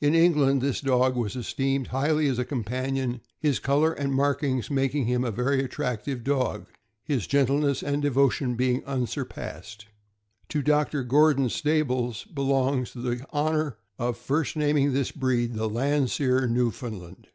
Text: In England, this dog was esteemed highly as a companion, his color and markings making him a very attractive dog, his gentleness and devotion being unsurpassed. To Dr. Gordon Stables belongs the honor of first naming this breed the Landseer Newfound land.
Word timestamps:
In 0.00 0.16
England, 0.16 0.62
this 0.62 0.80
dog 0.80 1.14
was 1.14 1.36
esteemed 1.36 1.86
highly 1.94 2.26
as 2.26 2.40
a 2.40 2.44
companion, 2.44 3.20
his 3.38 3.60
color 3.60 3.92
and 3.92 4.12
markings 4.12 4.68
making 4.68 5.06
him 5.06 5.22
a 5.22 5.30
very 5.30 5.62
attractive 5.62 6.24
dog, 6.24 6.66
his 7.04 7.28
gentleness 7.28 7.80
and 7.80 8.02
devotion 8.02 8.56
being 8.56 8.82
unsurpassed. 8.84 9.86
To 10.48 10.60
Dr. 10.62 11.04
Gordon 11.04 11.48
Stables 11.50 12.24
belongs 12.24 12.92
the 12.94 13.24
honor 13.32 13.78
of 13.96 14.16
first 14.16 14.56
naming 14.56 14.92
this 14.92 15.12
breed 15.12 15.54
the 15.54 15.70
Landseer 15.70 16.48
Newfound 16.48 17.00
land. 17.00 17.28